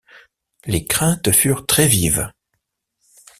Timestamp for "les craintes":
0.65-1.31